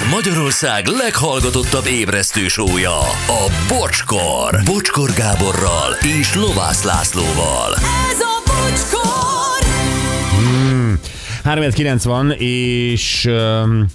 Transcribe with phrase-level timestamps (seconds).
[0.00, 4.60] Ez Magyarország leghallgatottabb ébresztő sója, a Bocskor.
[4.64, 7.74] Bocskor Gáborral és Lovász Lászlóval.
[8.10, 9.68] Ez a bocskor!
[11.44, 13.86] 390 és um,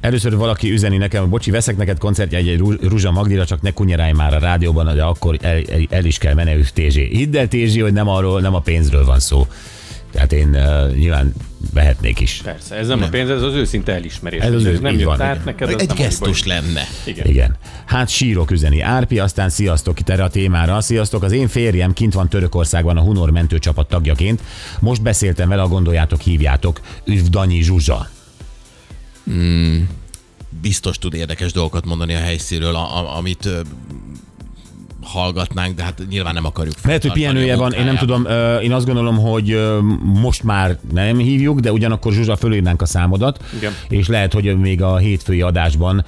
[0.00, 4.34] először valaki üzeni nekem, bocsi, veszek neked koncertje egy, Ruzsa Magdira, csak ne kunyerálj már
[4.34, 7.08] a rádióban, de akkor el, el, el is kell menni Tézsé.
[7.12, 9.46] Hidd el, Tézsi, hogy nem arról, nem a pénzről van szó.
[10.16, 11.34] Tehát én uh, nyilván
[11.74, 12.40] vehetnék is.
[12.44, 13.06] Persze, ez nem, nem.
[13.06, 14.40] a pénz, ez az őszinte elismerés.
[14.40, 15.42] Ez az Ez ő- nem így jött van, át igen.
[15.44, 16.56] neked, az Egy nem gesztus baj.
[16.60, 16.82] lenne.
[17.04, 17.26] Igen.
[17.26, 17.56] Igen.
[17.84, 20.80] Hát sírok üzeni Árpi, aztán sziasztok itt erre a témára.
[20.80, 24.40] Sziasztok, az én férjem kint van Törökországban a Hunor mentőcsapat tagjaként.
[24.80, 26.80] Most beszéltem vele, ha gondoljátok, hívjátok.
[27.04, 28.08] Üdv Danyi Zsuzsa.
[30.62, 33.48] Biztos tud érdekes dolgokat mondani a helyszínről, a, a, amit
[35.06, 36.74] hallgatnánk, de hát nyilván nem akarjuk.
[36.84, 38.26] Lehet, hogy pihenője van, én nem tudom,
[38.62, 39.60] én azt gondolom, hogy
[40.02, 43.72] most már nem hívjuk, de ugyanakkor Zsuzsa fölírnánk a számodat, Igen.
[43.88, 46.04] és lehet, hogy még a hétfői adásban,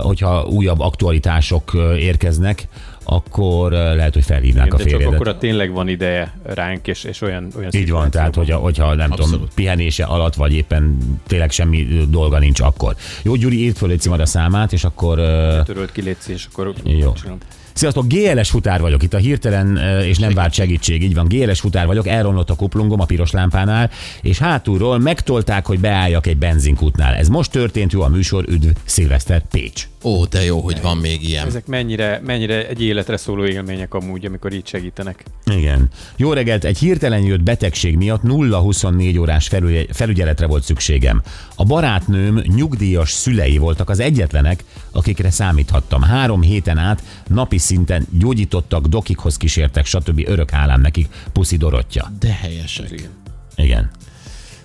[0.00, 2.68] hogyha újabb aktualitások érkeznek,
[3.04, 5.14] akkor ö, lehet, hogy felhívnánk Igen, a de csak férjedet.
[5.14, 8.94] akkor a tényleg van ideje ránk, és, és olyan, olyan Így van, tehát hogyha, hogyha
[8.94, 9.54] nem tudom, Abszolút.
[9.54, 12.96] pihenése alatt, vagy éppen tényleg semmi dolga nincs akkor.
[13.22, 15.18] Jó, Gyuri, írd föl egy cimad a számát, és akkor...
[15.18, 17.12] ö, törölt ki, légy és akkor Jó.
[17.12, 17.38] csinálom.
[17.72, 21.86] Sziasztok, GLS futár vagyok, itt a hirtelen és nem várt segítség, így van, GLS futár
[21.86, 23.90] vagyok, elromlott a kuplungom a piros lámpánál,
[24.22, 27.14] és hátulról megtolták, hogy beálljak egy benzinkútnál.
[27.14, 29.88] Ez most történt, jó a műsor, üdv, Szilveszter, Pécs.
[30.04, 31.46] Ó, de jó, hogy van még ilyen.
[31.46, 35.24] Ezek mennyire, mennyire egy életre szóló élmények amúgy, amikor így segítenek.
[35.44, 35.88] Igen.
[36.16, 41.22] Jó reggelt, egy hirtelen jött betegség miatt 0-24 órás felügy- felügyeletre volt szükségem.
[41.56, 46.02] A barátnőm nyugdíjas szülei voltak az egyetlenek, akikre számíthattam.
[46.02, 50.22] Három héten át napi szinten gyógyítottak, dokikhoz kísértek, stb.
[50.26, 52.12] Örök hálám nekik, puszi Dorottya.
[52.20, 52.90] De helyesek.
[52.90, 53.10] Igen.
[53.56, 53.90] Igen.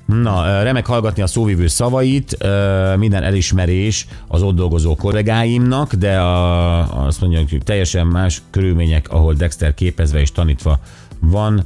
[0.08, 2.38] Na, remek hallgatni a szóvivő szavait,
[2.98, 9.34] minden elismerés az ott dolgozó kollégáimnak, de a, azt mondja, hogy teljesen más körülmények, ahol
[9.34, 10.80] Dexter képezve és tanítva
[11.20, 11.66] van,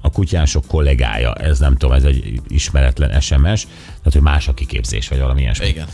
[0.00, 5.08] a kutyások kollégája, ez nem tudom, ez egy ismeretlen SMS, tehát hogy más a kiképzés,
[5.08, 5.66] vagy valami ilyesmi.
[5.66, 5.86] Igen.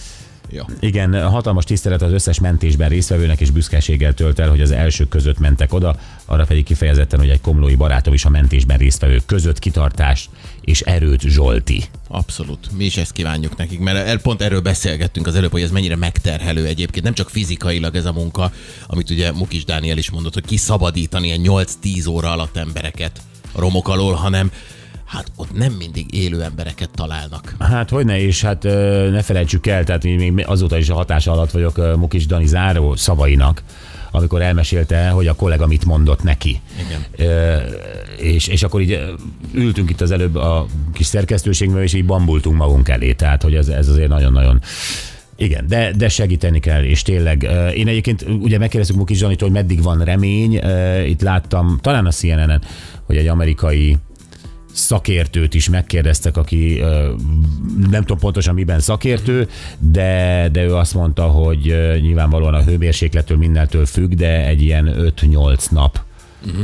[0.53, 0.63] Jó.
[0.81, 5.39] Igen, hatalmas tisztelet az összes mentésben résztvevőnek, és büszkeséggel tölt el, hogy az elsők között
[5.39, 10.31] mentek oda, arra pedig kifejezetten, hogy egy komlói barátom is a mentésben résztvevők között kitartást
[10.61, 11.85] és erőt Zsolti.
[12.09, 12.73] Abszolút.
[12.77, 15.97] Mi is ezt kívánjuk nekik, mert el- pont erről beszélgettünk az előbb, hogy ez mennyire
[15.97, 17.05] megterhelő egyébként.
[17.05, 18.53] Nem csak fizikailag ez a munka,
[18.87, 23.21] amit ugye Mukis Dániel is mondott, hogy kiszabadítani ilyen 8-10 óra alatt embereket
[23.53, 24.51] a romok alól, hanem
[25.11, 27.55] hát ott nem mindig élő embereket találnak.
[27.59, 28.63] Hát hogyne, és hát
[29.11, 33.63] ne felejtsük el, tehát még azóta is a hatása alatt vagyok Mukis Dani záró szavainak,
[34.11, 36.61] amikor elmesélte, hogy a kollega mit mondott neki.
[36.87, 37.29] Igen.
[37.29, 37.57] Ö,
[38.17, 38.99] és, és akkor így
[39.53, 43.69] ültünk itt az előbb a kis szerkesztőségben, és így bambultunk magunk elé, tehát hogy ez,
[43.69, 44.61] ez azért nagyon-nagyon
[45.37, 47.49] igen, de, de segíteni kell, és tényleg.
[47.75, 50.61] Én egyébként ugye megkérdeztük Mukis Zsanitól, hogy meddig van remény.
[51.07, 52.63] Itt láttam, talán a CNN-en,
[53.07, 53.97] hogy egy amerikai
[54.73, 56.81] szakértőt is megkérdeztek, aki
[57.91, 59.49] nem tudom pontosan miben szakértő,
[59.79, 61.63] de, de ő azt mondta, hogy
[62.01, 66.01] nyilvánvalóan a hőmérséklettől mindentől függ, de egy ilyen 5-8 nap,
[66.47, 66.61] uh-huh.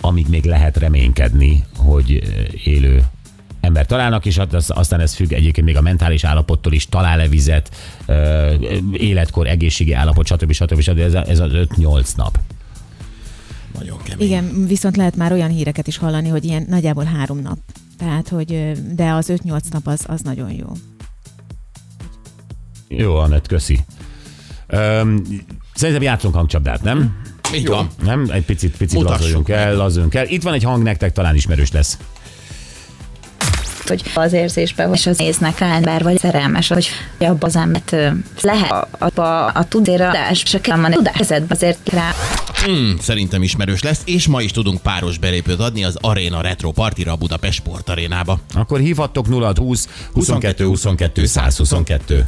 [0.00, 2.22] amíg még lehet reménykedni, hogy
[2.64, 3.02] élő
[3.60, 7.28] ember találnak, és hát az- aztán ez függ egyébként még a mentális állapottól is, talál-e
[7.28, 7.70] vizet,
[8.92, 10.52] életkor, egészségi állapot, stb.
[10.52, 10.80] stb.
[10.80, 10.98] stb.
[10.98, 12.38] Ez, a- ez az 5-8 nap.
[13.78, 14.26] Nagyon kemény.
[14.26, 17.58] Igen, viszont lehet már olyan híreket is hallani, hogy ilyen nagyjából három nap.
[17.98, 20.66] Tehát, hogy de az 5-8 nap az, az nagyon jó.
[22.88, 23.78] Jó, Anett, köszi.
[24.66, 25.24] Öm,
[25.74, 27.16] szerintem játszunk hangcsapdát, nem?
[27.54, 27.88] Így van.
[28.02, 28.26] Nem?
[28.30, 30.26] Egy picit, picit Mutassuk lazuljunk el, lazuljunk el.
[30.26, 31.98] Itt van egy hang nektek, talán ismerős lesz.
[33.88, 36.88] Hogy az érzésbe, és az néznek rá ember vagy szerelmes, hogy
[37.18, 37.96] abba az embert
[38.40, 42.10] lehet abba a tudéradás, és kell van tudás azért rá.
[42.64, 47.12] Hmm, szerintem ismerős lesz, és ma is tudunk páros belépőt adni az Arena Retro Partira
[47.12, 48.38] a Budapest Sport Arénába.
[48.54, 52.24] Akkor hívhattok 0 20 22 22 122.